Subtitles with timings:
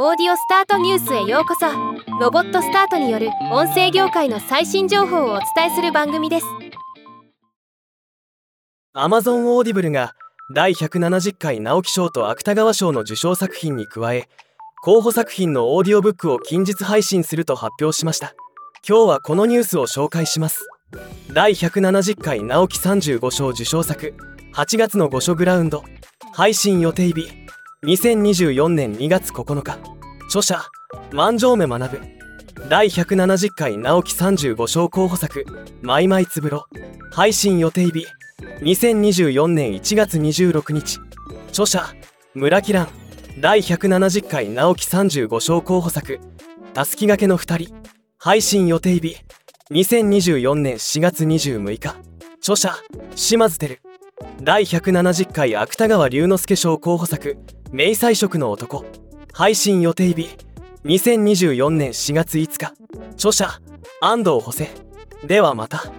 [0.00, 1.66] オーディオスタートニュースへようこそ。
[2.20, 6.46] ロボットスタートによる音声業界の最新情報をお伝えする番組です。
[8.94, 10.14] Amazon Audible が
[10.54, 14.28] 第170回直木賞と芥川賞の受賞作品に加え
[14.84, 18.36] 候補作品のオーディオブックを近日配信すると発表しました。
[18.88, 20.64] 今日はこのニュースを紹介します。
[21.32, 24.14] 第170回直木35賞受賞作
[24.54, 25.82] 8月の御所グラウンド。
[26.34, 27.47] 配信予定日
[27.84, 29.78] 2024年2月9日
[30.26, 30.60] 著者
[31.12, 32.00] 万丈目学ぶ。
[32.68, 35.44] 第170回直木35賞候補作
[35.80, 36.66] マイマイつぶろ。
[37.12, 38.04] 配信予定日
[38.62, 40.98] 2024年1月26日
[41.50, 41.94] 著者
[42.34, 42.88] 村木蘭。
[43.38, 46.18] 第170回直木35賞候補作
[46.74, 47.74] たすきがけの2人
[48.18, 49.18] 配信予定日
[49.70, 51.94] 2024年4月26日
[52.40, 52.74] 著者
[53.14, 53.78] 島津輝
[54.42, 57.36] 第170回芥川龍之介賞候補作。
[57.70, 58.86] 迷彩色の男。
[59.34, 60.30] 配信予定日。
[60.86, 62.72] 2024年4月5日。
[63.12, 63.60] 著者
[64.00, 64.68] 安藤補正。
[65.26, 65.92] ではまた。